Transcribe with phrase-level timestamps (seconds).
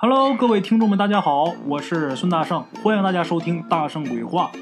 [0.00, 4.52] Hello，各位听众们，大家好，我是孙大圣，欢迎大家收听《大圣鬼话》，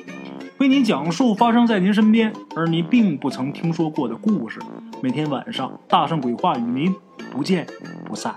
[0.56, 4.58] 为您讲述发生在您身边而您并不曾听说过的故事。
[5.02, 6.96] 每天晚上，《大圣鬼话》与您
[7.30, 7.66] 不见
[8.06, 8.34] 不散。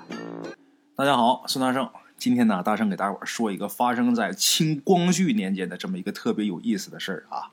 [0.94, 1.90] 大家好，孙大圣。
[2.18, 7.52] 今天呢，大圣给大伙儿说一个发生在清光绪年间的这么一个特别有意思的事儿啊。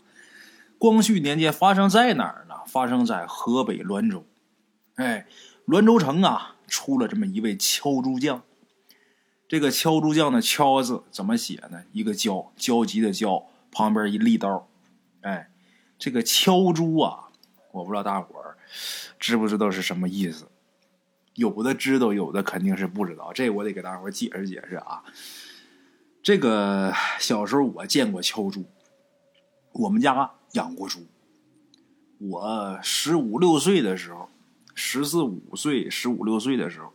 [0.77, 2.57] 光绪年间发生在哪儿呢？
[2.67, 4.25] 发生在河北滦州。
[4.97, 5.25] 哎，
[5.69, 8.43] 滦州城啊，出了这么一位敲竹匠。
[9.49, 11.85] 这个敲竹匠的“敲”字怎么写呢？
[11.93, 14.69] 一个“焦”，焦急的“焦”，旁边一立刀。
[15.21, 15.49] 哎，
[15.99, 17.29] 这个敲竹啊，
[17.71, 18.59] 我不知道大伙儿
[19.21, 20.49] 知不知道是什么意思。
[21.35, 23.33] 有的知道，有的肯定是不知道。
[23.33, 25.05] 这我得给大伙儿解释解释啊。
[26.23, 28.65] 这个小时候我见过敲竹，
[29.73, 31.07] 我们家养过猪。
[32.19, 34.29] 我十五六岁的时候，
[34.75, 36.93] 十四五岁、十五六岁的时候，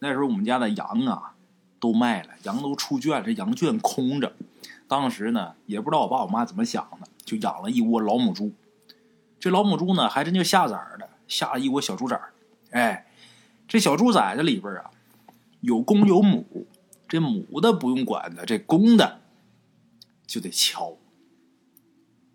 [0.00, 1.31] 那时候我们家的羊啊。
[1.82, 4.32] 都卖了，羊都出圈，这羊圈空着。
[4.86, 8.52] 当时呢，也不知道我爸我妈怎么想的，就养了一窝老母猪。
[9.40, 12.20] 这老母猪呢，还真就下崽儿了，下了一窝小猪崽。
[12.70, 13.08] 哎，
[13.66, 14.92] 这小猪崽子里边啊，
[15.60, 16.68] 有公有母。
[17.08, 19.20] 这母的不用管的，这公的
[20.24, 20.96] 就得敲。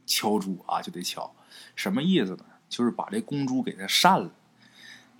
[0.05, 1.33] 敲猪啊，就得敲。
[1.73, 2.43] 什么意思呢？
[2.67, 4.29] 就是把这公猪给它扇了。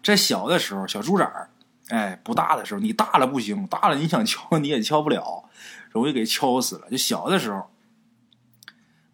[0.03, 1.49] 在小的时候，小猪崽儿。
[1.89, 5.49] 哎，不大的时候，你大了不行，大了你想敲 你也敲不了，
[5.89, 6.89] 容易给敲死了。
[6.89, 7.69] 就小的时候，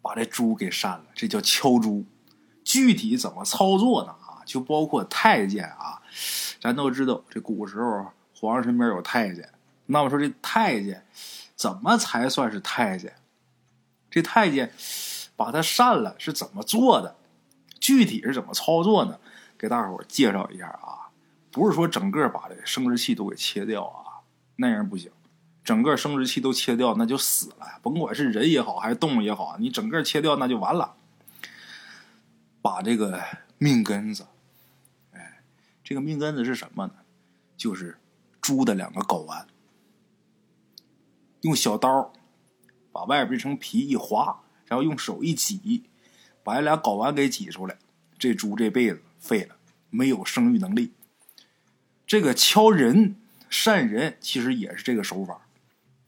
[0.01, 2.05] 把这猪给扇了，这叫敲猪。
[2.63, 4.11] 具体怎么操作呢？
[4.11, 6.01] 啊，就包括太监啊，
[6.59, 9.47] 咱都知道，这古时候皇上身边有太监。
[9.85, 11.05] 那么说这太监
[11.55, 13.13] 怎么才算是太监？
[14.09, 14.71] 这太监
[15.35, 17.15] 把他扇了是怎么做的？
[17.79, 19.19] 具体是怎么操作呢？
[19.57, 21.12] 给大伙介绍一下啊。
[21.53, 25.11] 不是说整个把这生殖器都给切掉啊，那样不行。
[25.63, 27.79] 整个生殖器都切掉，那就死了。
[27.83, 30.95] 甭管是人也好，还是动物也好，你整个切掉那就完了。
[32.61, 33.21] 把这个
[33.59, 34.25] 命根子，
[35.11, 35.43] 哎，
[35.83, 36.93] 这个命根子是什么呢？
[37.55, 37.99] 就是
[38.41, 39.47] 猪的两个睾丸。
[41.41, 42.11] 用小刀
[42.91, 45.83] 把外边这层皮一划，然后用手一挤，
[46.43, 47.77] 把这俩睾丸给挤出来，
[48.17, 49.55] 这猪这辈子废了，
[49.91, 50.91] 没有生育能力。
[52.05, 53.15] 这个敲人、
[53.49, 55.47] 扇人，其实也是这个手法。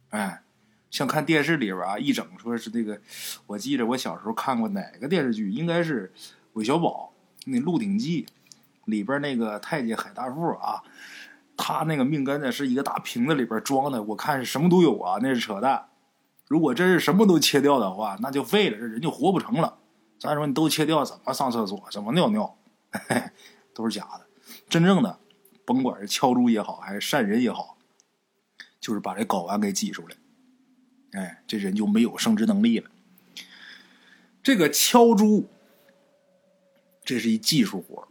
[0.10, 0.44] 哎，
[0.92, 3.02] 像看电视里边啊，一整说是这个，
[3.48, 6.14] 我记着我小时候看过哪个电视剧，应该是
[6.54, 7.14] 韦小宝
[7.46, 8.24] 那《鹿鼎记》
[8.86, 10.84] 里边那个太监海大富啊，
[11.58, 15.88] 他那个命根子是一个大瓶子里边装的，我看是什么都有啊，那是扯淡。
[16.48, 19.80] 如果真是什么都切掉的话，那就废了，这人就活不成了。
[20.20, 21.84] 咱说你都切掉，怎么上厕所？
[21.92, 22.56] 怎么尿尿？
[23.74, 24.26] 都是假的，
[24.70, 25.20] 真正的。
[25.66, 27.78] 甭管是敲猪也好，还是扇人也好，
[28.80, 30.16] 就是把这睾丸给挤出来，
[31.20, 32.90] 哎，这人就没有生殖能力了。
[34.44, 35.48] 这个敲猪，
[37.04, 38.08] 这是一技术活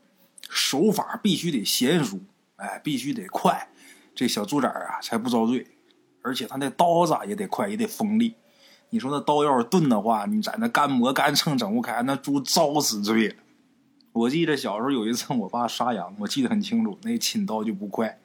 [0.51, 2.21] 手法必须得娴熟，
[2.57, 3.69] 哎，必须得快，
[4.15, 5.67] 这小猪崽啊才不遭罪。
[6.23, 8.35] 而且他那刀子也得快，也得锋利。
[8.89, 13.35] 你说那刀要是钝的话，你在那干磨干蹭整不开，那猪遭死罪了。
[14.15, 18.21] 我记得小时候有一次，我爸杀羊，我记得很清楚，那亲刀就不快。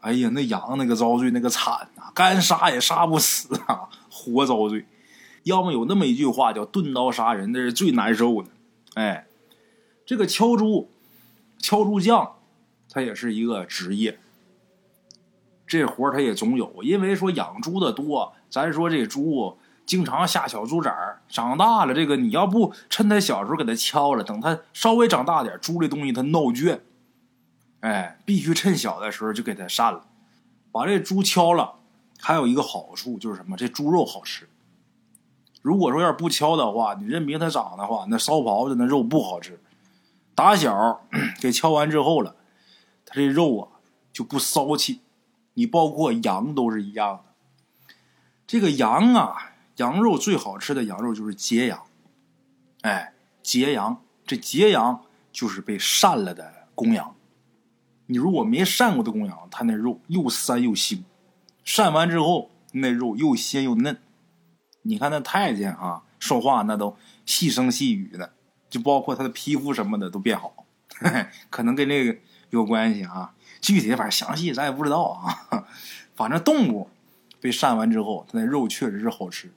[0.00, 4.86] 哎呀，那羊那个遭罪，那个惨呐，干杀也杀不死啊，活遭罪。
[5.42, 8.48] 要么有那么一句话叫“钝刀杀人”，那是最难受的。
[8.94, 9.26] 哎，
[10.06, 10.88] 这个敲猪、
[11.58, 12.36] 敲猪匠，
[12.88, 14.18] 他也是一个职业。
[15.66, 19.58] 这活他也总有，因为说养猪的多，咱说这猪。
[19.86, 26.80] 经常下小猪崽儿，长大了，这个你要不趁他小时候给他敲了，等他稍微长大点，猪这东西它闹倔，
[27.80, 30.04] 哎，必须趁小的时候就给他扇了，
[30.72, 31.74] 把这猪敲了。
[32.18, 33.56] 还有一个好处就是什么？
[33.56, 34.48] 这猪肉好吃。
[35.62, 39.60] 如果说要是不敲的话，你任凭它长的话，那烧狍子那肉不好吃。
[40.34, 41.06] 打小
[41.40, 42.34] 给敲完之后了，
[43.04, 43.68] 它这肉啊
[44.12, 45.00] 就不骚气。
[45.54, 47.94] 你包括羊都是一样的，
[48.46, 49.52] 这个羊啊。
[49.76, 51.84] 羊肉最好吃的羊肉就是揭羊，
[52.82, 53.12] 哎，
[53.42, 55.02] 揭羊，这揭羊
[55.32, 57.14] 就是被扇了的公羊。
[58.06, 61.02] 你如果没扇过的公羊，它那肉又膻又腥，
[61.64, 63.98] 扇完之后那肉又鲜又嫩。
[64.82, 66.96] 你看那太监啊，说话那都
[67.26, 68.32] 细声细语的，
[68.70, 70.64] 就包括他的皮肤什么的都变好，
[71.50, 72.18] 可能跟这个
[72.50, 73.34] 有关系啊。
[73.60, 75.66] 具体反正详细咱也不知道啊，
[76.14, 76.88] 反正动物
[77.40, 79.52] 被扇完之后，它那肉确实是好吃。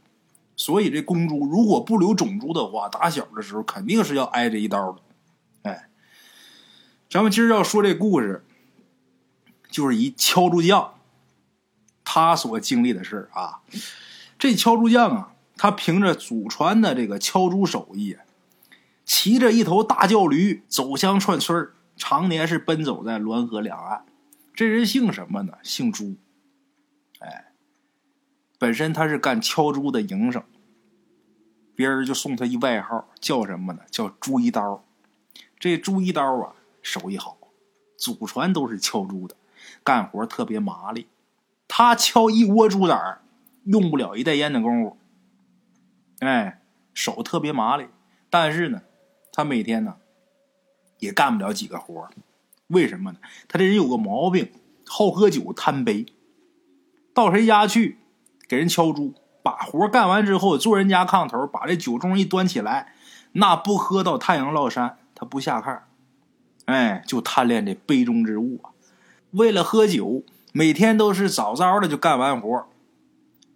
[0.60, 5.02] 所以这公猪如果不留种猪的话，打小的时候肯定是要挨这一刀的。
[5.62, 5.90] 哎，
[7.10, 8.44] 咱们今儿要说这故事，
[9.72, 10.96] 就是一敲猪匠，
[12.04, 13.62] 他所经历的事儿啊。
[14.38, 18.18] 这敲猪匠啊，他凭着祖传的这个敲猪手艺，
[19.06, 24.06] 骑着一头大叫驴走乡串村常年是奔走在滦河两岸。
[24.54, 25.54] 这人姓什么呢？
[25.64, 26.18] 姓朱。
[27.20, 27.49] 哎，
[28.60, 30.44] 本身他是干敲猪的营生，
[31.74, 33.80] 别人就送他一外号，叫什么呢？
[33.90, 34.84] 叫朱一刀。
[35.58, 37.38] 这朱一刀啊，手艺好，
[37.98, 39.38] 祖传都是敲猪的，
[39.82, 41.08] 干活特别麻利。
[41.70, 42.94] 他敲一窝竹子
[43.64, 44.98] 用不了一袋烟的功夫。
[46.20, 46.62] 哎，
[46.94, 47.88] 手特别麻利，
[48.30, 48.82] 但是呢，
[49.32, 49.96] 他每天呢
[50.98, 52.10] 也干不了几个活
[52.68, 53.20] 为什么呢？
[53.48, 54.52] 他这人有个毛病，
[54.86, 56.06] 好喝酒、贪杯。
[57.14, 57.99] 到谁家去
[58.50, 59.14] 给人敲猪，
[59.44, 62.94] 把活干完之后，坐人家炕头，把这酒盅一端起来，
[63.34, 64.98] 那不喝到太阳落山。
[65.14, 65.82] 他不下炕，
[66.64, 68.72] 哎，就贪恋这杯中之物啊！
[69.32, 70.24] 为了喝酒，
[70.54, 72.68] 每天都是早早的就干完活，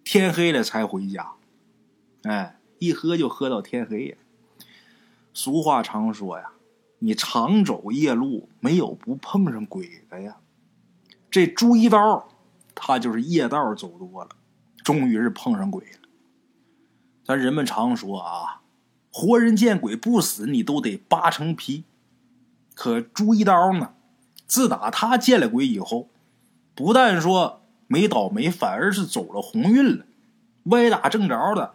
[0.04, 1.32] 天黑了才回家。
[2.24, 4.16] 哎，一喝就喝到天黑呀。
[5.32, 6.52] 俗话常说呀，
[6.98, 10.36] 你常走夜路，没有不碰上鬼的呀。
[11.30, 12.28] 这朱一刀，
[12.74, 14.30] 他就是夜道走多了，
[14.84, 16.08] 终于是碰上鬼了。
[17.24, 18.60] 咱人们常说啊。
[19.16, 21.84] 活人见鬼不死，你都得扒成皮。
[22.74, 23.94] 可朱一刀呢？
[24.44, 26.08] 自打他见了鬼以后，
[26.74, 30.04] 不但说没倒霉，反而是走了鸿运了，
[30.64, 31.74] 歪打正着的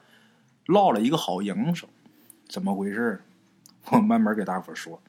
[0.66, 1.88] 落了一个好营生。
[2.50, 3.24] 怎么回事？
[3.92, 5.02] 我慢慢给大伙说。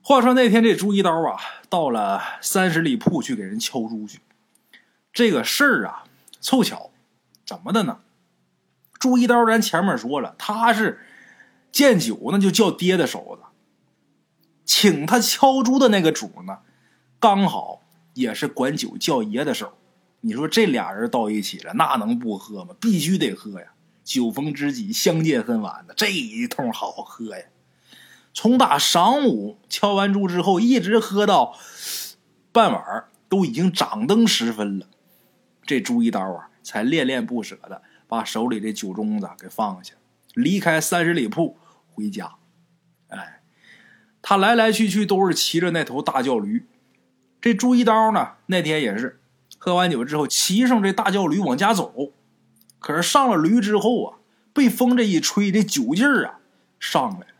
[0.00, 1.36] 话说那天这朱一刀啊，
[1.68, 4.20] 到了三十里铺去给人敲猪去。
[5.12, 6.04] 这个事儿啊，
[6.40, 6.90] 凑巧，
[7.44, 7.98] 怎么的呢？
[8.98, 11.00] 朱一刀，咱前面说了，他是
[11.70, 13.42] 见酒那就叫爹的手子，
[14.64, 16.58] 请他敲猪的那个主呢，
[17.20, 17.82] 刚好
[18.14, 19.76] 也是管酒叫爷的手。
[20.22, 22.74] 你说这俩人到一起了，那能不喝吗？
[22.80, 23.66] 必须得喝呀！
[24.02, 27.44] 酒逢知己，相见恨晚的，这一通好喝呀！
[28.32, 31.56] 从打晌午敲完猪之后，一直喝到
[32.50, 34.86] 傍晚，都已经掌灯时分了，
[35.66, 37.82] 这朱一刀啊，才恋恋不舍的。
[38.08, 39.94] 把手里的酒盅子给放下，
[40.34, 41.58] 离开三十里铺
[41.92, 42.36] 回家。
[43.08, 43.42] 哎，
[44.22, 46.64] 他来来去去都是骑着那头大叫驴。
[47.40, 49.18] 这朱一刀呢，那天也是
[49.58, 52.12] 喝完酒之后，骑上这大叫驴往家走。
[52.78, 54.18] 可是上了驴之后啊，
[54.52, 56.38] 被风这一吹，这酒劲儿啊
[56.78, 57.34] 上来了，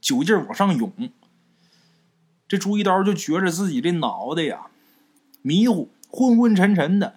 [0.00, 0.92] 酒劲儿往上涌。
[2.48, 4.66] 这朱一刀就觉着自己这脑袋呀
[5.42, 7.16] 迷糊、昏昏沉沉的。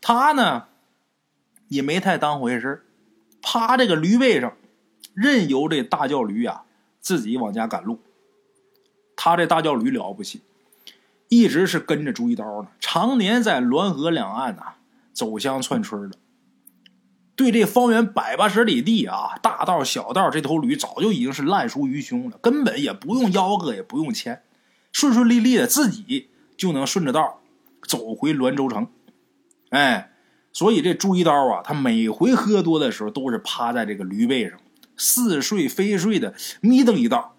[0.00, 0.64] 他呢？
[1.68, 2.84] 也没太当回事
[3.40, 4.56] 趴这个驴背上，
[5.14, 6.64] 任由这大叫驴啊
[7.00, 8.00] 自己往家赶路。
[9.14, 10.40] 他这大叫驴了不起，
[11.28, 14.74] 一直是跟着朱一刀呢，常年在滦河两岸呐
[15.12, 16.18] 走乡串村的。
[17.36, 24.42] 对这方圆百八十里地啊，大道小道，这头驴早就已经是烂熟于胸了，根本也不用吆喝，也不用牵，
[24.90, 27.39] 顺顺利利的自己就能顺着道
[27.90, 28.86] 走回滦州城。
[29.70, 30.06] 哎。
[30.52, 34.58] 所以这朱一刀啊，他每回喝多的时候，都是趴在这个驴背上，
[34.96, 37.36] 似睡非睡的眯瞪一道。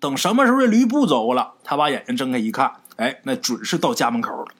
[0.00, 4.54] 等什么时候这驴不走了，他把眼睛睁开一看，哎，那准是到家门口了。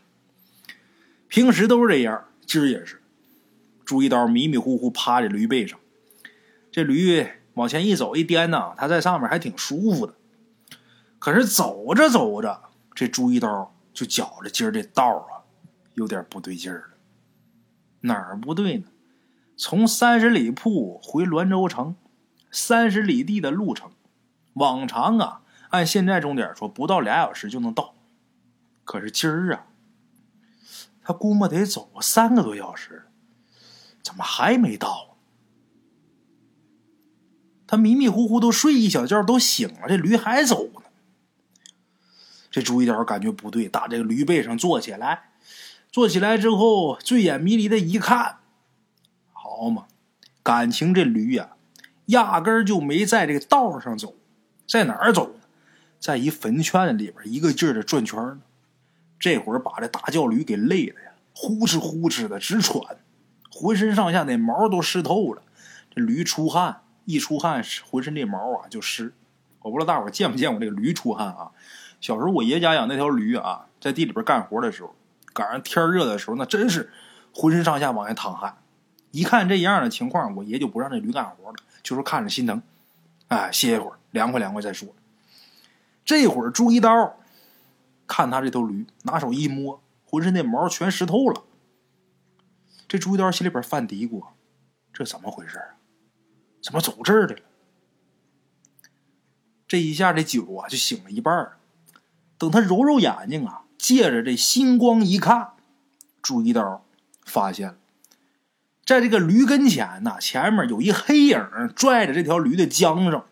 [1.29, 3.01] 平时都是这样，今儿也是。
[3.87, 5.81] 朱一刀迷迷糊糊趴在驴背上，
[6.71, 10.13] 这驴往前一走一颠呐，他在上面还挺舒服的。
[11.19, 15.34] 可是走着走着，这朱一刀就觉着今儿这道啊，
[15.95, 16.95] 有点不对劲儿了。
[18.01, 18.89] 哪儿不对呢？
[19.57, 21.97] 从三十里铺回滦州城，
[22.51, 23.93] 三十里地的路程，
[24.55, 27.95] 往常啊，按现在钟点说，不到俩小时就能到。
[28.85, 29.67] 可是今儿啊，
[31.03, 33.07] 他估摸得走三个多小时，
[34.03, 35.17] 怎么还没到？
[37.67, 40.83] 他迷迷糊糊都睡一小觉，都醒了，这驴还走呢。
[42.51, 45.31] 这朱一刀感觉不对，打这个驴背上坐起来。
[45.95, 48.39] 坐起来之后，醉眼迷离的一看，
[49.33, 49.87] 好嘛，
[50.43, 51.51] 感情这驴呀，
[52.07, 54.17] 压根儿就没在这个道上走，
[54.67, 55.45] 在哪儿走呢？
[56.01, 58.41] 在一坟圈里边，一个劲儿的转圈呢。
[59.21, 62.99] 这会儿把这大叫驴给累的呀，呼哧呼哧的直喘，
[63.53, 65.43] 浑身上下那毛都湿透了。
[65.95, 69.13] 这驴出汗，一出汗，浑身这毛啊就湿。
[69.61, 71.53] 我不知道大伙见没见过这个驴出汗啊？
[72.01, 74.93] 小时候我爷家养那条驴啊，在地里边干活的时候。
[75.35, 76.91] 赶上天热的时候，那真是
[77.35, 78.57] 浑身上下往下淌汗。
[79.11, 82.63] 一看这样的情况，我爷就不让这驴干活了，就说看着心疼，
[83.29, 84.89] 哎，歇一会儿，凉快凉快再说。
[86.05, 87.17] 这会儿朱一刀
[88.07, 91.43] 看他这头驴，拿手一摸，浑身的毛全湿透了。
[92.87, 94.25] 这朱一刀心里边犯嘀咕：
[94.93, 95.75] 这怎么回事啊？
[96.63, 97.41] 怎么走这儿的了？
[99.67, 101.53] 这一下这酒啊就醒了一半
[102.39, 105.51] 等他揉揉眼睛啊，借着这星光一看，
[106.23, 106.87] 朱一刀
[107.27, 107.77] 发现了，
[108.83, 111.39] 在这个驴跟前呢，前面有一黑影
[111.77, 113.23] 拽着这条驴的缰绳，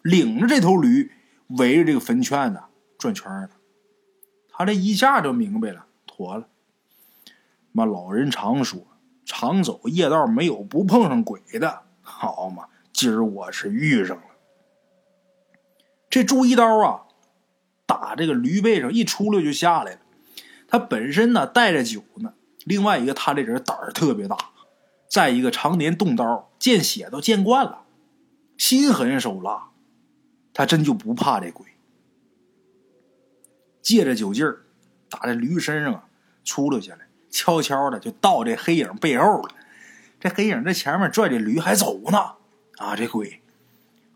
[0.00, 1.12] 领着这头驴
[1.48, 2.62] 围着这个坟圈子
[2.96, 3.50] 转圈呢。
[4.48, 6.48] 他这一下就明白了，妥了。
[7.72, 8.86] 妈，老人常说，
[9.26, 11.82] 常走夜道没有不碰上鬼的。
[12.00, 14.22] 好嘛，今儿我是遇上了。
[16.08, 17.02] 这朱一刀啊，
[17.88, 20.00] 打这个驴背上一出溜就下来了。
[20.68, 22.34] 他本身呢带着酒呢，
[22.66, 24.36] 另外一个他这人胆儿特别大，
[25.08, 27.84] 再一个常年动刀，见血都见惯了，
[28.58, 29.70] 心狠手辣，
[30.52, 31.66] 他真就不怕这鬼。
[33.80, 34.66] 借着酒劲儿，
[35.08, 36.04] 打在驴身上啊，
[36.44, 39.54] 出溜下来，悄悄的就到这黑影背后了。
[40.20, 42.18] 这黑影在前面拽着驴还走呢，
[42.76, 43.40] 啊，这鬼！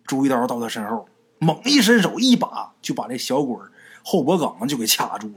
[0.04, 1.08] 朱一刀到他身后。
[1.42, 3.58] 猛一伸手，一把就把这小鬼
[4.04, 5.34] 后脖梗子就给掐住了。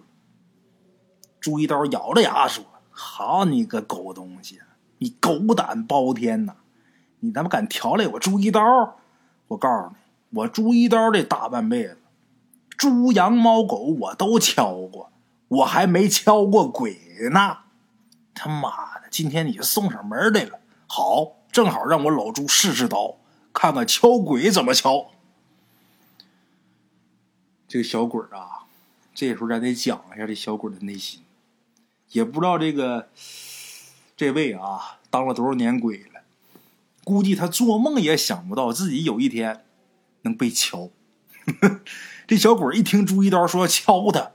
[1.40, 4.60] 朱一刀咬着牙说：“好你个狗东西，
[5.00, 6.58] 你狗胆包天呐！
[7.22, 8.62] 你他妈敢调来我朱一刀？
[9.48, 11.98] 我告诉你，我朱一刀这大半辈子，
[12.78, 15.12] 猪羊猫狗我都敲过，
[15.48, 17.00] 我还没敲过鬼
[17.32, 17.58] 呢！
[18.36, 23.16] 他妈的，今天你送上门来了，好，正好让我老朱试试刀，
[23.52, 25.08] 看看敲鬼怎么敲。”
[27.68, 28.66] 这个小鬼啊，
[29.14, 31.22] 这时候咱得讲一下这小鬼的内心。
[32.12, 33.10] 也不知道这个
[34.16, 36.22] 这位啊，当了多少年鬼了，
[37.04, 39.66] 估计他做梦也想不到自己有一天
[40.22, 40.90] 能被敲。
[42.28, 44.32] 这小鬼一听朱一刀说敲他，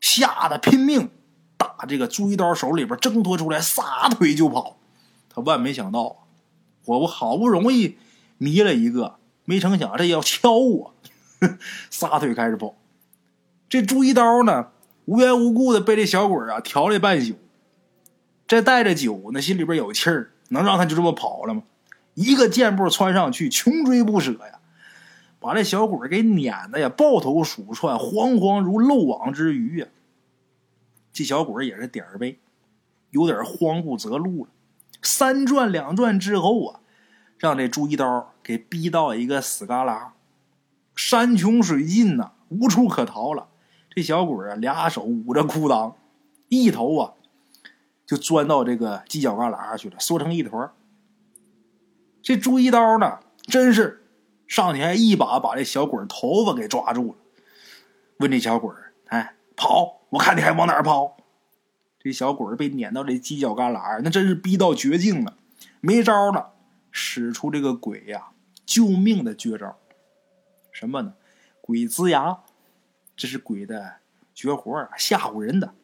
[0.00, 1.10] 吓得拼命
[1.56, 4.78] 打这个朱一刀手里边挣脱出来，撒腿就跑。
[5.28, 6.26] 他万没想到，
[6.84, 7.96] 我我好不容易
[8.36, 10.94] 迷了一个，没成想这要敲我。
[11.90, 12.74] 撒腿开始跑，
[13.68, 14.70] 这朱一刀呢，
[15.04, 17.36] 无缘无故的被这小鬼啊调了半宿，
[18.46, 21.62] 这带着酒呢，心里边有气儿，能让他就这么跑了吗？
[22.14, 24.58] 一个箭步窜上去，穷追不舍呀，
[25.38, 29.86] 把这小鬼给撵的呀，抱头鼠窜，惶惶如漏网之鱼呀。
[31.12, 32.40] 这小鬼也是点儿背，
[33.10, 34.50] 有点慌不择路了。
[35.02, 36.80] 三转两转之后啊，
[37.38, 40.08] 让这朱一刀给逼到一个死旮旯。
[40.98, 43.46] 山穷水尽呐，无处可逃了。
[43.88, 45.94] 这小鬼啊，俩手捂着裤裆，
[46.48, 47.14] 一头啊
[48.04, 50.68] 就钻到这个犄角旮旯去了，缩成一团。
[52.20, 54.08] 这朱一刀呢，真是
[54.48, 57.18] 上去还一把把这小鬼头发给抓住了，
[58.18, 58.74] 问这小鬼
[59.06, 60.00] 哎，跑！
[60.10, 61.16] 我看你还往哪儿跑？”
[62.02, 65.36] 这小鬼被撵到这犄角旮旯，那真是逼到绝境了，
[65.80, 66.54] 没招了，
[66.90, 68.30] 使出这个鬼呀
[68.66, 69.78] 救命的绝招。
[70.78, 71.14] 什么呢？
[71.60, 72.44] 鬼呲牙，
[73.16, 73.96] 这是鬼的
[74.32, 75.74] 绝活啊，吓唬人的。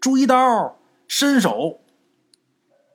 [0.00, 1.80] 朱一刀伸手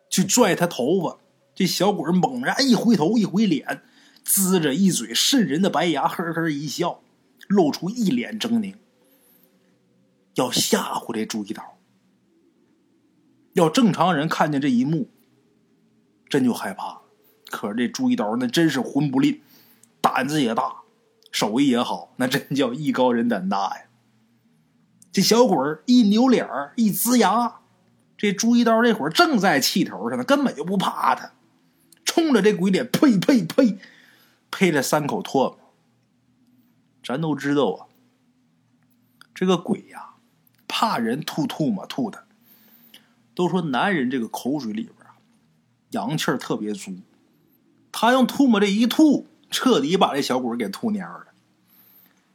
[0.10, 1.20] 去拽他头发，
[1.56, 3.82] 这小鬼猛然一回头，一回脸，
[4.26, 7.02] 呲着一嘴渗人的白牙，呵呵一笑，
[7.48, 8.76] 露出一脸狰狞，
[10.34, 11.78] 要吓唬这朱一刀。
[13.54, 15.10] 要正常人看见这一幕，
[16.28, 17.02] 真就害怕了。
[17.46, 19.42] 可是这朱一刀那真是魂不吝。
[20.02, 20.82] 胆子也大，
[21.32, 23.84] 手艺也好，那真叫艺高人胆大呀！
[25.12, 27.60] 这小鬼一扭脸一呲牙，
[28.18, 31.34] 这朱一刀这会儿正在气头上呢，根本就不怕他，
[32.06, 33.78] 冲着这鬼脸呸呸呸，
[34.50, 35.58] 呸了三口唾沫。
[37.04, 37.88] 咱都知道啊，
[39.36, 40.16] 这个鬼呀，
[40.68, 42.26] 怕人吐吐沫吐的。
[43.34, 45.16] 都说男人这个口水里边啊，
[45.92, 47.00] 阳气儿特别足，
[47.92, 49.28] 他用吐沫这一吐。
[49.52, 51.28] 彻底把这小鬼给吐蔫了。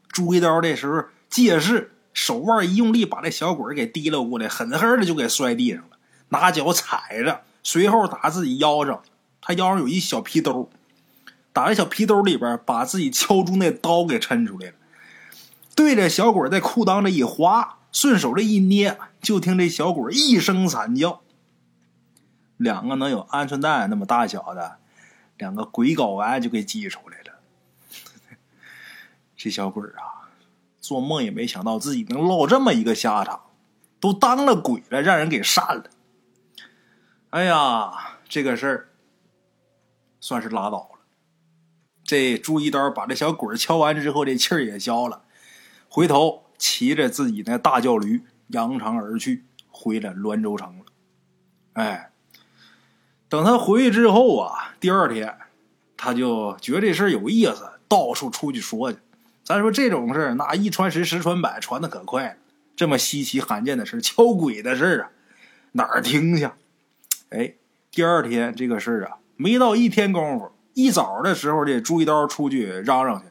[0.08, 9.02] 朱一刀这时候借势，手腕一用力，把这小鬼给提溜过来，狠狠的就给摔地上了，拿脚踩着，随后打自己腰上，
[9.40, 10.70] 他腰上有一小皮兜，
[11.52, 14.74] 打这小皮兜里边，把自己敲猪那刀给抻出来了，
[15.74, 21.20] 对着小鬼在裤裆里一划，顺手这一捏，就听这小鬼一声惨叫，
[22.56, 24.78] 两个能有鹌鹑蛋那么大小的。
[25.38, 27.40] 两个鬼睾丸就给挤出来了。
[29.36, 30.30] 这小鬼啊，
[30.80, 33.50] 做梦也没想到自己能落这么一个下场，
[34.00, 35.90] 都当了鬼了，让人给扇了。
[37.30, 38.88] 哎呀，这个事儿
[40.20, 41.00] 算是拉倒了。
[42.02, 45.24] 这朱一刀把这小鬼敲完之后，这气儿也消了，
[45.88, 50.84] 回头骑着自己那大轿驴扬长而去，回了滦州城了。
[51.74, 52.12] 哎，
[53.28, 55.36] 等他回去之后啊，第二天
[55.96, 58.98] 他就觉得这事儿有意思，到处出去说去。
[59.42, 62.36] 咱说这种事儿，那一传十，十传百，传的可快了。
[62.74, 65.10] 这么稀奇罕见的事 敲鬼的事儿啊，
[65.72, 66.50] 哪儿听去？
[67.30, 67.54] 哎，
[67.90, 73.26] 第二天这个事儿啊，没到一天功夫，一早的时候这朱一刀出去嚷嚷去，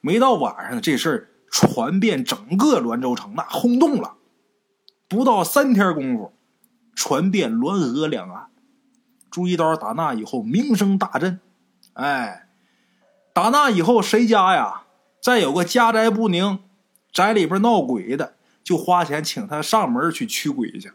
[0.00, 4.14] 没到晚上这事儿传遍整个滦州城，那轰动了。
[5.08, 6.32] 不到三天功夫，
[6.94, 8.49] 传遍滦河两岸。
[9.30, 11.38] 朱一刀打那以后名声大振，
[11.92, 12.48] 哎，
[13.32, 14.82] 打那以后谁家呀，
[15.20, 16.58] 再有个家宅不宁，
[17.12, 18.34] 宅里边闹鬼的。
[18.62, 20.92] 就花钱请他上门去驱鬼去。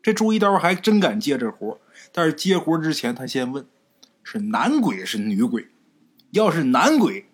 [0.00, 1.78] 这朱一刀还真敢接这活
[2.12, 3.66] 但是接活之前，他先问：
[4.22, 5.68] 是男鬼是女鬼？
[6.30, 7.26] 要是男鬼，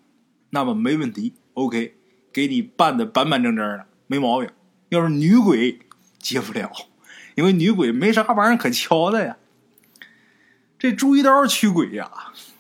[0.50, 1.94] 那么没问题，OK，
[2.32, 4.50] 给你办的板板正正的，没毛病。
[4.88, 5.78] 要是女鬼，
[6.18, 6.72] 接不了，
[7.34, 9.36] 因为女鬼没啥玩意儿可敲的呀。
[10.78, 12.10] 这朱一刀驱鬼呀，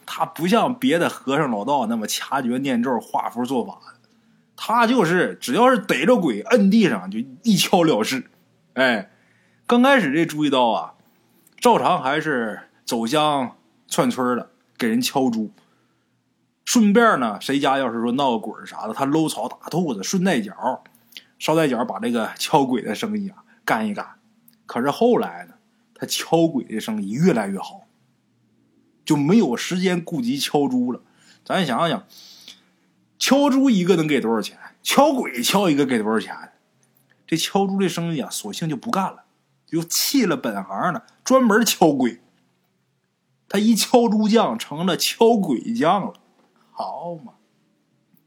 [0.06, 3.78] 他不像别的和尚老道那么掐诀念咒、画符做法。
[4.56, 8.30] 他就是只要是逮着鬼，摁地上就一敲了事。
[8.72, 9.10] 哎，
[9.66, 10.94] 刚开始这朱一刀啊，
[11.60, 13.56] 照常还是走乡
[13.86, 15.52] 串村的，给人敲猪。
[16.64, 20.82] 顺便呢，谁家要是说闹个鬼啥的，他搂草打兔子，顺带脚
[21.38, 24.06] 捎带脚把这个敲鬼的生意啊干一干。
[24.64, 25.54] 可是后来呢，
[25.94, 27.85] 他敲鬼的生意越来越好，
[29.06, 31.00] 就没有时间顾及敲猪了。
[31.42, 32.04] 咱想想。
[33.18, 34.58] 敲猪一个能给多少钱？
[34.82, 36.52] 敲鬼敲一个给多少钱？
[37.26, 39.24] 这敲猪这生意啊，索性就不干了，
[39.66, 42.20] 就弃了本行了，专门敲鬼。
[43.48, 46.12] 他一敲猪匠成了敲鬼匠了，
[46.70, 47.32] 好嘛！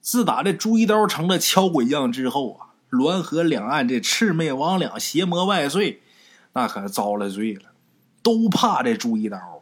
[0.01, 5.99] 自打这朱一刀成了敲鬼匠之后啊，滦河两岸这魑魅魍魉、邪魔外祟，
[6.53, 7.69] 那可遭了罪了，
[8.23, 9.58] 都怕这朱一刀！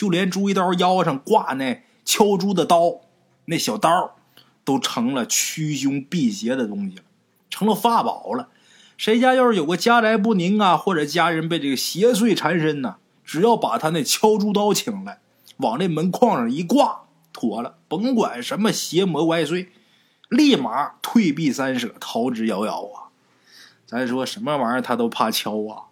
[0.00, 3.00] 就连朱一刀腰上挂那敲猪的刀，
[3.44, 4.16] 那小刀。
[4.62, 7.02] 都成了驱凶辟邪的东西了，
[7.48, 8.48] 成了法宝了。
[8.96, 15.18] 谁家要是有个家宅不宁啊，或者家人被这个邪祟缠身呢，只要把他那敲猪刀请来，
[15.56, 17.78] 往这门框上一挂，妥了。
[17.88, 19.68] 甭管什么邪魔歪祟，
[20.28, 23.08] 立马退避三舍，逃之夭夭啊！
[23.86, 25.90] 咱说什么玩意儿他都怕敲啊。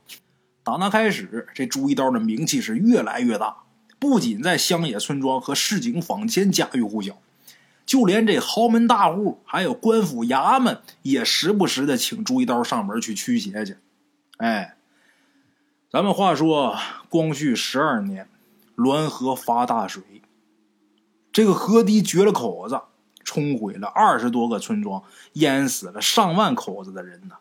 [0.63, 3.57] 打那开始，这朱一刀的名气是越来越大，
[3.99, 7.19] 不仅在乡野村庄和市井坊间家喻户晓。
[7.85, 13.79] 就连这豪门大户，还有官府衙门，也时不时的请朱一刀上门去驱邪去。
[14.37, 14.77] 哎，
[15.91, 16.77] 咱们话说，
[17.09, 18.29] 光绪十二年，
[18.77, 20.03] 滦河发大水，
[21.33, 22.79] 这个河堤决了口子，
[23.25, 27.37] 冲毁了二十多个村庄，淹死了上万口子的人呢。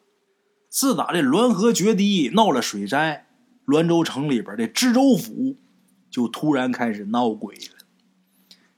[0.70, 3.28] 自打这滦河决堤闹了水灾，
[3.66, 5.58] 滦州城里边的知州府
[6.18, 7.78] 就突然开始闹鬼了。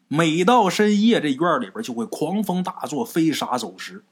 [0.10, 4.04] 每到深夜，这院里边就会狂风大作，飞沙走石，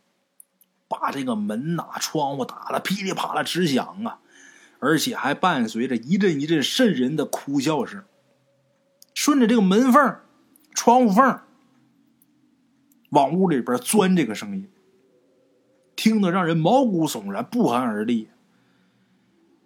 [0.87, 4.21] 把这个门呐、窗户打了噼里啪啦直响啊！
[4.79, 8.01] 而且还伴随着一阵一阵瘆人的哭笑声，
[9.13, 10.15] 顺着这个门缝、
[10.73, 11.41] 窗户缝
[13.09, 14.69] 往屋里边钻，这个声音
[15.97, 18.29] 听得让人毛骨悚然、不寒而栗。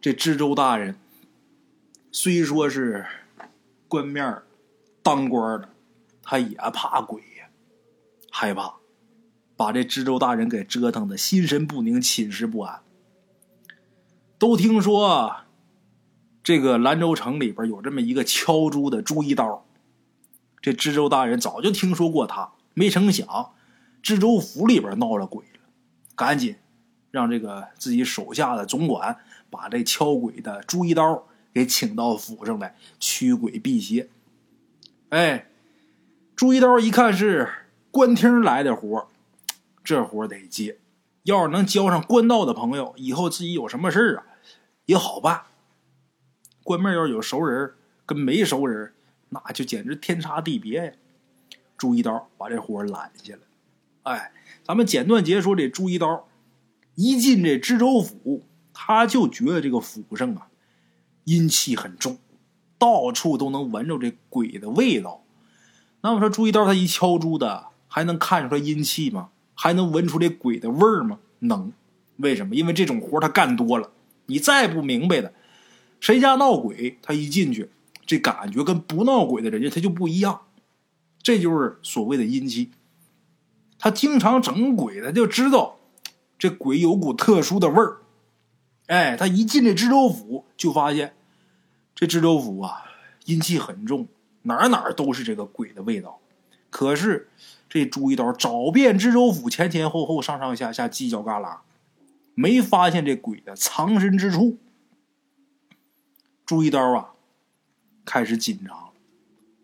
[0.02, 0.95] 这知州大人
[2.12, 3.06] 虽说是
[3.91, 4.41] 官面
[5.04, 5.67] 当官的。
[6.23, 7.49] 他也怕鬼呀，
[8.32, 8.75] 害怕，
[9.58, 12.84] 把这知州大人给折腾的心神不宁、寝食不安。
[14.38, 15.36] 都听说
[16.43, 19.65] 这个兰州城里边有这么一个敲猪的朱一刀，
[20.62, 23.54] 这知州大人早就听说过他，没成想
[24.01, 25.60] 知州府里边闹了鬼了，
[26.15, 26.56] 赶紧
[27.10, 29.17] 让这个自己手下的总管
[29.49, 34.10] 把这敲鬼的朱一刀给请到府上来驱鬼辟邪。
[35.10, 35.48] 哎。
[36.34, 37.48] 朱一刀一看是
[37.92, 39.08] 官厅来的活
[39.84, 40.80] 这活得接。
[41.22, 44.26] 要是能交上官道的朋友，以后自己有什么事啊，
[44.86, 45.44] 也好办。
[46.64, 47.76] 官面要有熟人，
[48.08, 48.92] 跟没熟人，
[49.30, 50.92] 那就简直天差地别呀。
[51.78, 53.42] 朱一刀把这活揽下了。
[54.02, 54.32] 哎，
[54.64, 56.28] 咱们简短结说，这朱一刀
[56.96, 60.50] 一进这知州府，他就觉得这个府上啊，
[61.25, 62.17] 阴气很重，
[62.77, 65.23] 到处都能闻着这鬼的味道。
[66.01, 69.29] 那么说，朱一刀他一敲猪的，还能看出来阴气吗？
[69.53, 71.19] 还能闻出这鬼的味儿吗？
[71.39, 71.71] 能，
[72.17, 72.55] 为什么？
[72.55, 73.91] 因为这种活他干多了。
[74.25, 75.34] 你再不明白的，
[75.99, 77.69] 谁家闹鬼，他一进去，
[78.05, 80.41] 这感觉跟不闹鬼的人家他就不一样。
[81.21, 82.71] 这就是所谓的阴气。
[83.77, 85.77] 他经常整鬼，他就知道
[86.39, 87.97] 这鬼有股特殊的味儿，
[88.91, 91.15] 哎，他一进这知州府，就发现
[91.95, 92.91] 这知州府啊
[93.23, 94.10] 阴气很重，
[94.41, 96.19] 哪哪都是这个鬼的味道。
[96.69, 97.30] 可是
[97.69, 101.60] 这朱一刀找遍知州府前前后后、上上下下、犄角旮旯，
[102.36, 104.58] 没发现这鬼的藏身之处。
[106.45, 107.13] 朱一刀啊，
[108.04, 108.91] 开始紧张了，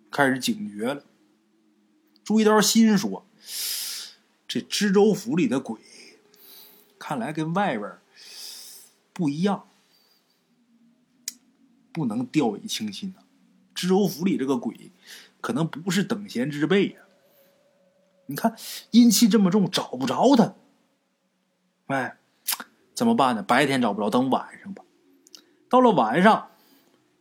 [0.10, 1.04] 开始警觉了。
[2.24, 3.26] 朱一刀心说
[4.48, 5.82] ：“这知州府里的鬼，
[6.98, 7.92] 看来跟外边
[9.18, 9.68] 不一样，
[11.92, 13.24] 不能掉以轻心呐。
[13.74, 14.92] 知州府里这个鬼，
[15.42, 17.00] 可能不是等闲之辈呀。
[18.28, 18.56] 你看
[18.92, 20.54] 阴气这么重，找不着他。
[21.88, 22.20] 哎，
[22.94, 23.42] 怎么办呢？
[23.42, 24.84] 白天找不着，等晚上吧。
[25.68, 26.52] 到了晚上，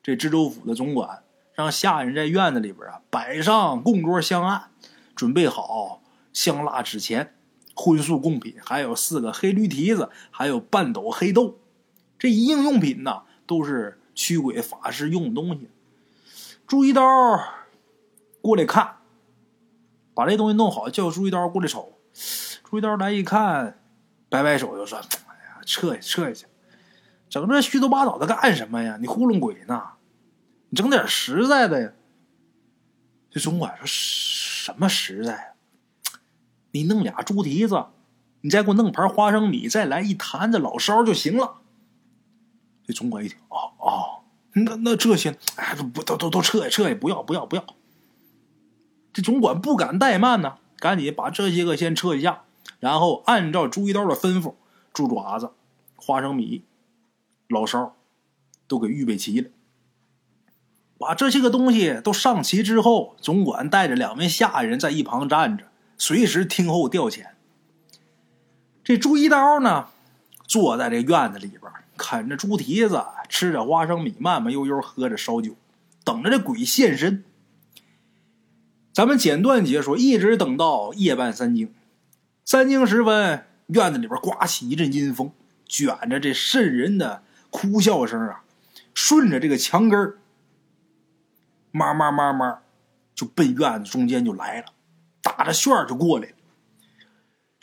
[0.03, 4.71] 这知州府的总管让下人在院子里边啊摆上供桌香案，
[5.15, 6.03] 准备好
[6.35, 7.35] 香蜡纸钱、
[7.75, 11.59] 荤素贡品，还有四个黑驴蹄子，还有半斗黑豆。
[12.19, 15.69] 这一应用品呢，都是驱鬼法师用的东西。
[16.67, 17.03] 朱一刀
[18.41, 18.97] 过来看，
[20.15, 21.93] 把这东西弄好，叫朱一刀过来瞅。
[22.65, 23.79] 朱一刀来一看，
[24.29, 24.99] 摆摆手就说
[25.29, 26.47] ：“哎呀，撤下撤下去，
[27.29, 28.99] 整这虚头巴脑的干什么呀？
[29.01, 29.83] 你糊弄鬼呢？
[30.71, 31.93] 你整点实在的呀。”
[33.31, 35.55] 这总管说：“什么实在？
[36.71, 37.85] 你弄俩猪蹄子，
[38.41, 41.61] 你再给我弄盘花生米，再来一坛子老烧就行了。”
[42.87, 44.22] 这总管一听，哦哦，
[44.53, 47.64] 那那这些，哎，不都都都撤呀撤呀，不要不要不要。
[49.12, 52.44] 这总管不敢怠慢呢，赶紧把这些个先撤一下，
[52.79, 54.55] 然后按照朱一刀的吩咐，
[54.92, 55.51] 猪爪子、
[55.96, 56.64] 花生米、
[57.49, 57.96] 老烧
[58.68, 59.51] 都给预备齐了。
[60.99, 65.64] 把这些个东西都上齐之后，总管带着两位下人在一旁站着，
[65.99, 67.27] 随时听候调遣。
[68.85, 69.88] 这朱一刀呢，
[70.46, 71.62] 坐在这院子里边。
[71.97, 75.57] 啃着猪蹄子，吃着花生米，慢慢悠悠喝着烧酒，
[76.05, 77.25] 等着这鬼现身。
[78.93, 81.69] 咱们简短解说，一直等到夜半三更。
[82.45, 85.33] 三更时分，院子里边刮起一阵阴风，
[85.67, 88.45] 卷着这瘆人的哭笑声啊，
[88.95, 90.19] 顺着这个墙根儿，
[91.73, 92.63] 慢慢慢慢
[93.15, 94.67] 就奔院子中间就来了，
[95.21, 96.36] 打着旋儿就过来了。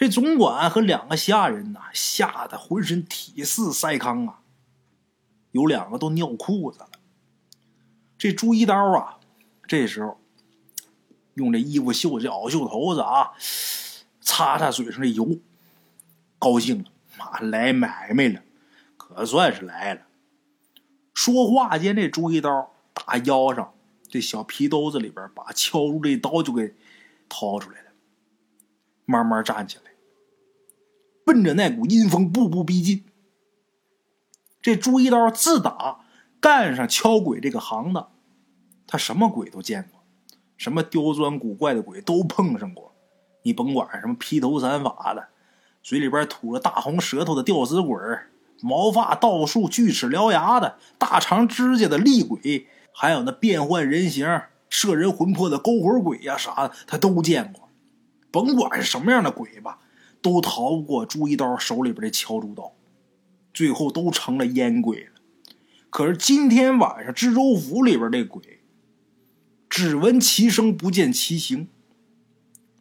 [0.04, 4.42] 这总管和两个下人呐，吓得浑身体似筛糠啊，
[5.52, 6.90] 有两个都尿裤子了。
[8.18, 9.22] 这朱一刀啊，
[9.66, 10.20] 这时候
[11.36, 13.32] 用这衣服袖子袄袖头子啊，
[14.20, 15.38] 擦擦嘴上的油，
[16.38, 18.42] 高兴了，妈来买卖了，
[18.98, 20.02] 可算是来了。
[21.14, 23.74] 说话间，这朱一刀打腰上
[24.10, 26.76] 这小皮兜子里边，把敲入这刀就给
[27.30, 27.92] 掏出来了。
[29.06, 29.93] 慢慢站起来，
[31.26, 33.04] 奔着那股阴风步步逼近。
[34.62, 36.06] 这朱一刀自打
[36.40, 38.12] 干上敲鬼这个行当，
[38.88, 40.02] 他什么鬼都见过，
[40.58, 42.94] 什么刁钻古怪的鬼都碰上过。
[43.44, 45.28] 你甭管什么披头散发的，
[45.82, 48.00] 嘴里边吐着大红舌头的吊死鬼
[48.62, 57.68] 毛发倒竖、锯齿獠牙的大长指甲的厉鬼，还有那变换人形、摄人魂魄的勾魂鬼呀啥的，他都见过。
[58.32, 59.80] 甭管是什么样的鬼吧，
[60.24, 62.74] 都逃不过朱一刀手里边的敲竹刀，
[63.54, 65.12] 最后都成了烟鬼了。
[65.92, 68.64] 可是今天晚上知州府里边这鬼，
[69.70, 71.68] 只闻其声不见其形。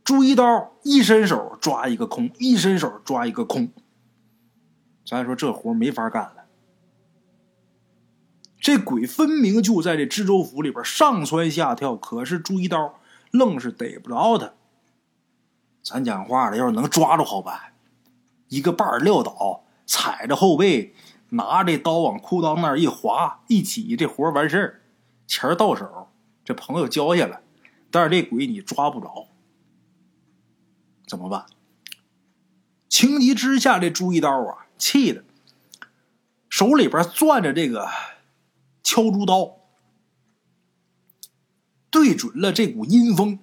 [0.05, 3.71] 朱一刀一伸手抓一个空，一伸手抓一个空。
[5.05, 6.45] 咱说这活没法干了。
[8.59, 13.01] 这鬼分明就在这知州府里边上蹿下跳，可是朱一刀
[13.33, 14.55] 愣是逮不着他。
[15.83, 17.75] 咱讲话了，要是能抓住好办，
[18.49, 20.95] 一个半撂倒，踩着后背，
[21.31, 24.83] 拿这刀往裤裆那儿一划一挤，这活完事儿，
[25.27, 26.09] 钱到手，
[26.45, 27.41] 这朋友交下了。
[27.91, 29.27] 但是这鬼你抓不着，
[31.07, 31.47] 怎么办？
[32.89, 35.25] 情急之下，这朱一刀啊，气的
[36.49, 37.89] 手里边攥着这个
[38.83, 39.57] 敲竹刀，
[41.91, 43.41] 对准了这股阴风，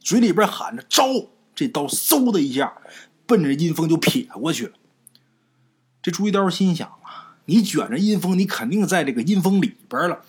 [0.00, 1.04] 嘴里边喊着招。
[1.56, 2.74] 这刀嗖的一下，
[3.26, 4.74] 奔着阴风就撇过去了。
[6.02, 10.20] 这朱一刀心想啊，你卷着阴风，你肯定在这个阴风里边了。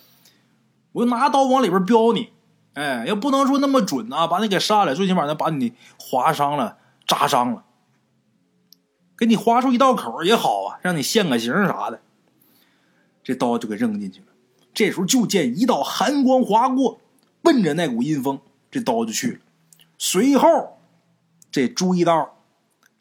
[0.92, 2.30] 我就拿刀往里边飙你，
[2.72, 7.62] 哎，也不能说那么准啊，把你给杀了，最起码能把你划伤了、扎伤了，
[9.16, 12.00] 给你划出一道口也好啊，让你现个形啥的。
[13.22, 14.26] 这刀就给扔进去了。
[14.72, 16.98] 这时候就见一道寒光划过，
[17.42, 19.38] 奔着那股阴风，这刀就去了。
[19.98, 20.77] 随后。
[21.50, 22.36] 这朱一刀，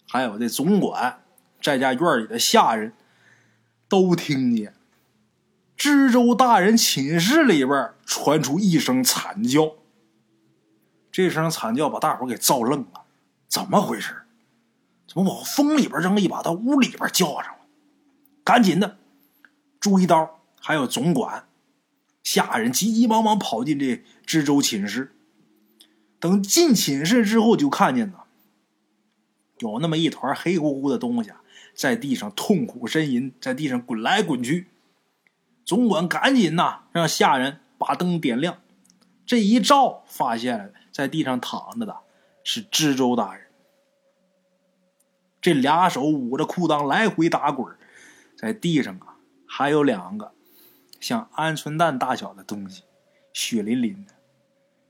[0.07, 1.23] 还有这总管，
[1.61, 2.93] 在家院里的下人，
[3.87, 4.73] 都听见
[5.75, 9.73] 知州大人寝室里边传出一声惨叫。
[11.11, 13.05] 这声惨叫把大伙给照愣了，
[13.47, 14.23] 怎么回事？
[15.07, 17.65] 怎么往风里边扔了一把，到屋里边叫上了？
[18.43, 18.97] 赶紧的，
[19.79, 21.47] 朱一刀还有总管、
[22.23, 25.13] 下人急急忙忙跑进这知州寝室。
[26.19, 28.19] 等进寝室之后，就看见呢，
[29.59, 31.31] 有那么一团黑乎乎的东西
[31.73, 34.67] 在地上痛苦呻吟，在地上滚来滚去。
[35.65, 38.59] 总管赶紧呐，让下人把灯点亮。
[39.25, 41.97] 这一照，发现在地上躺着的
[42.43, 43.47] 是知州大人。
[45.41, 47.75] 这俩手捂着裤裆来回打滚，
[48.37, 50.31] 在地上啊还有两个
[50.99, 52.83] 像鹌鹑蛋大小的东西，
[53.33, 54.13] 血淋淋的，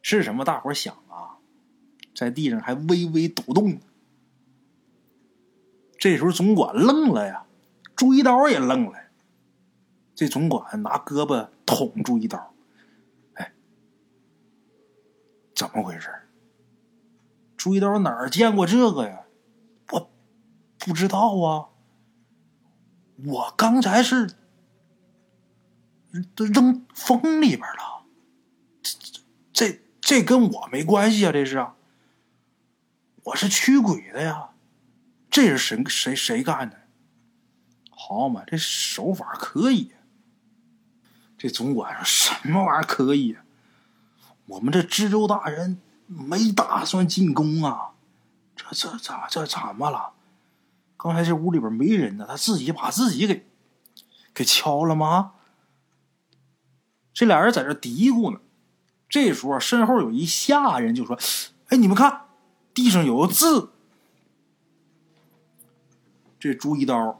[0.01, 0.45] 是什么？
[0.45, 1.37] 大伙想啊，
[2.15, 3.79] 在地上还微微抖动。
[5.97, 7.45] 这时候总管愣了呀，
[7.95, 8.99] 朱一刀也愣了。
[10.15, 12.53] 这总管拿胳膊捅朱一刀，
[13.33, 13.53] 哎，
[15.55, 16.09] 怎么回事？
[17.55, 19.23] 朱一刀哪儿见过这个呀？
[19.91, 20.09] 我
[20.79, 21.69] 不知道啊。
[23.25, 24.29] 我刚才是
[26.35, 28.05] 扔风里边了，
[28.83, 28.95] 这
[29.51, 31.31] 这这跟我没关系啊！
[31.31, 31.65] 这是，
[33.23, 34.51] 我是驱鬼的呀。
[35.37, 36.75] 这是谁谁谁干的？
[37.91, 39.91] 好嘛，这手法可以。
[41.37, 43.37] 这总管说什么玩意儿可以？
[44.47, 47.91] 我们这知州大人没打算进宫啊！
[48.55, 50.13] 这这咋这怎么了？
[50.97, 53.45] 刚才这屋里边没人呢，他自己把自己给
[54.33, 55.33] 给敲了吗？
[57.13, 58.39] 这俩人在这嘀咕呢。
[59.07, 61.15] 这时候身后有一下人就说
[61.69, 62.25] ：“哎，你们看，
[62.73, 63.73] 地上有个字。”
[66.39, 67.19] 这朱一刀，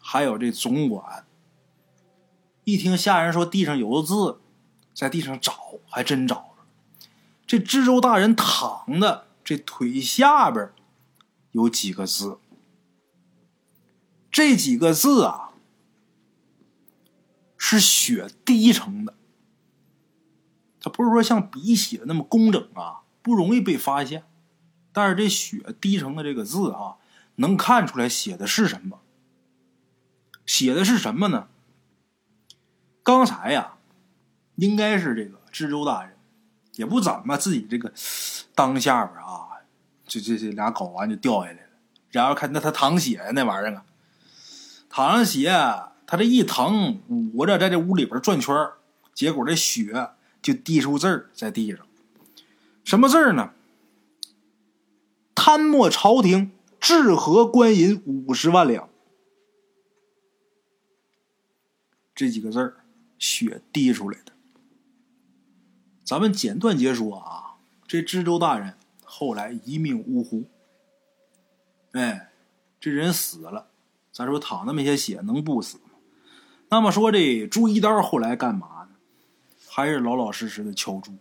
[0.00, 1.24] 还有这总管，
[2.64, 4.40] 一听下人说地上有个字，
[4.92, 5.52] 在地上找，
[5.88, 6.64] 还真找着。
[7.46, 10.72] 这知州大人躺的这腿下边
[11.52, 12.38] 有几个字，
[14.30, 15.52] 这几个字啊
[17.56, 19.14] 是血滴成的。
[20.80, 24.24] 他不是说像笔写的那么工整啊，不容易被发现。
[24.92, 26.96] 但是这血滴成的这个字啊。
[27.36, 29.00] 能看出来写的是什么？
[30.44, 31.48] 写的是什么呢？
[33.02, 33.74] 刚才呀，
[34.56, 36.16] 应该是这个知州大人，
[36.74, 37.92] 也不怎么自己这个
[38.54, 39.62] 当下边啊，
[40.04, 41.68] 这这这俩睾丸就掉下来了。
[42.10, 43.84] 然后看那他淌血那玩意儿啊，
[44.90, 45.50] 淌上血，
[46.06, 48.54] 他这一疼，捂着在这屋里边转圈
[49.14, 50.10] 结果这血
[50.42, 51.86] 就滴出字儿在地上，
[52.84, 53.52] 什么字儿呢？
[55.34, 56.50] 贪墨朝廷。
[56.82, 58.88] 治河官银五十万两，
[62.12, 62.84] 这几个字儿
[63.20, 64.32] 血滴出来的。
[66.02, 67.54] 咱们简短截说啊，
[67.86, 70.48] 这知州大人后来一命呜呼。
[71.92, 72.32] 哎，
[72.80, 73.68] 这人死了，
[74.12, 75.90] 咱说淌那么些血能不死吗？
[76.68, 78.96] 那么说这朱一刀后来干嘛呢？
[79.68, 81.12] 还是老老实实的敲猪，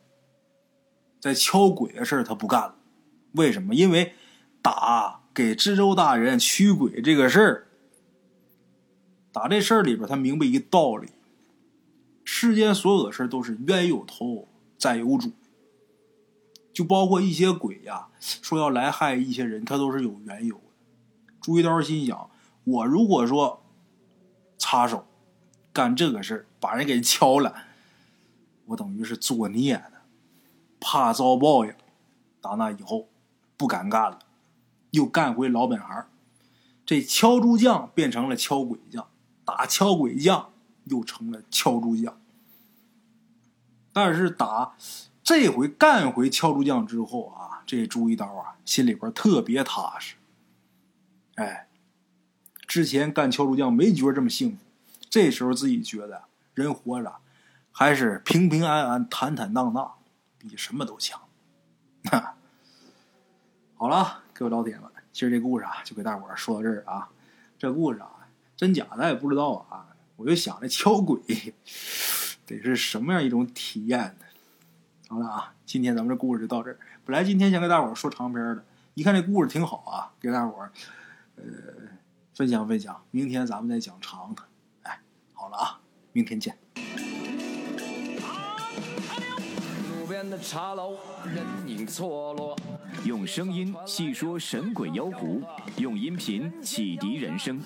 [1.19, 2.75] 在敲鬼的事儿他不干了。
[3.33, 3.75] 为什么？
[3.75, 4.15] 因为
[4.63, 5.20] 打。
[5.33, 7.67] 给知州大人驱鬼这个事儿，
[9.31, 11.09] 打这事儿里边，他明白一个道理：
[12.23, 15.31] 世间所有的事都是冤有头，债有主。
[16.73, 20.61] 就包括一些鬼呀，说要来害一些人，他都是有缘由的。
[21.41, 22.29] 朱一刀心想：
[22.63, 23.63] 我如果说
[24.57, 25.05] 插手
[25.73, 27.53] 干这个事儿，把人给敲了，
[28.67, 29.93] 我等于是作孽的，
[30.79, 31.73] 怕遭报应。
[32.41, 33.09] 打那以后，
[33.57, 34.19] 不敢干了。
[34.91, 36.05] 又干回老本行，
[36.85, 39.07] 这敲猪匠变成了敲鬼匠，
[39.43, 40.51] 打敲鬼匠
[40.85, 42.17] 又成了敲猪匠。
[43.93, 44.75] 但是打
[45.23, 50.15] 这回干回敲猪匠之后啊，这朱一刀啊心里边特别踏实。
[51.35, 51.67] 哎，
[52.67, 54.57] 之前干敲猪匠没觉得这么幸福，
[55.09, 56.23] 这时候自己觉得
[56.53, 57.17] 人活着
[57.71, 59.93] 还是平平安安、坦坦荡荡，
[60.37, 61.21] 比什么都强。
[62.05, 62.35] 哈，
[63.75, 64.20] 好了。
[64.41, 67.07] 各位老铁们，今儿这故事啊，就给大伙说到这儿啊。
[67.59, 68.27] 这故事啊，
[68.57, 69.85] 真假咱也不知道啊。
[70.15, 71.21] 我就想着敲鬼
[72.47, 74.25] 得是什么样一种体验呢？
[75.09, 76.79] 好了啊，今天咱们这故事就到这儿。
[77.05, 80.67] 本来今天想给大伙说长篇的，一看这故事挺好啊，给大伙
[81.35, 81.43] 呃
[82.33, 82.99] 分享分享。
[83.11, 84.41] 明天咱们再讲长的。
[84.81, 85.01] 哎，
[85.33, 85.79] 好了啊，
[86.13, 86.57] 明天见。
[89.99, 92.57] 路边的茶楼，人影错落。
[93.03, 95.41] 用声音细说神鬼妖狐，
[95.77, 97.59] 用音频启迪人生。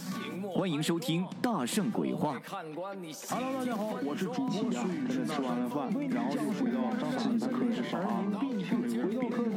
[0.54, 2.38] 欢迎收听《大圣鬼话》。
[3.30, 6.80] Hello，大家好，我是主播孙宇，吃完了饭，然后就回到
[7.18, 9.52] 自己的课室上，并且回到课室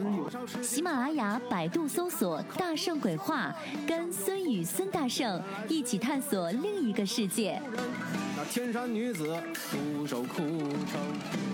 [0.56, 0.62] 有。
[0.62, 3.54] 喜马拉雅、百度搜索“大圣鬼话”，
[3.86, 7.62] 跟孙宇、孙大圣一起探索另一个世界。
[8.48, 9.36] 那天山女子
[9.70, 10.98] 独守空城，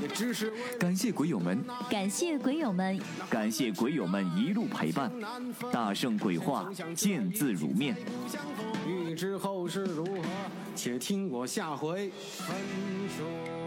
[0.01, 5.11] 也只是感谢鬼友们，感谢鬼友们，感谢鬼友们一路陪伴。
[5.73, 7.97] 大圣鬼话，见字如面。
[8.87, 10.23] 欲知后事如何，
[10.77, 12.57] 且听我下回分
[13.19, 13.64] 说。